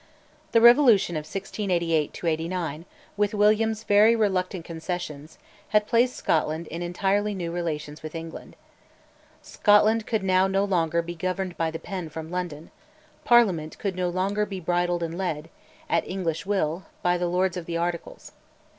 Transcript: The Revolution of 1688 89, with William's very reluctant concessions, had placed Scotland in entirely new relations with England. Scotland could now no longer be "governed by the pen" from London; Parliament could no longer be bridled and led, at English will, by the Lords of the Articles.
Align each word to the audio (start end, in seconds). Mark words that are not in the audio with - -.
The 0.51 0.61
Revolution 0.61 1.15
of 1.15 1.25
1688 1.27 2.21
89, 2.23 2.85
with 3.15 3.35
William's 3.35 3.83
very 3.83 4.15
reluctant 4.15 4.65
concessions, 4.65 5.37
had 5.67 5.85
placed 5.85 6.15
Scotland 6.15 6.65
in 6.69 6.81
entirely 6.81 7.35
new 7.35 7.51
relations 7.51 8.01
with 8.01 8.15
England. 8.15 8.55
Scotland 9.43 10.07
could 10.07 10.23
now 10.23 10.47
no 10.47 10.63
longer 10.65 11.03
be 11.03 11.13
"governed 11.13 11.55
by 11.55 11.69
the 11.69 11.77
pen" 11.77 12.09
from 12.09 12.31
London; 12.31 12.71
Parliament 13.25 13.77
could 13.77 13.95
no 13.95 14.09
longer 14.09 14.43
be 14.47 14.59
bridled 14.59 15.03
and 15.03 15.15
led, 15.19 15.49
at 15.87 16.07
English 16.07 16.47
will, 16.47 16.85
by 17.03 17.15
the 17.15 17.27
Lords 17.27 17.55
of 17.55 17.67
the 17.67 17.77
Articles. 17.77 18.31